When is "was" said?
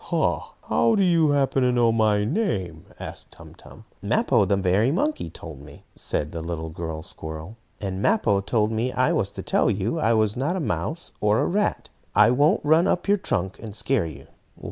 9.13-9.29, 10.15-10.35